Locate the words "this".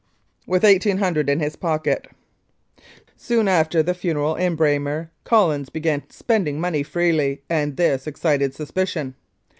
7.77-8.07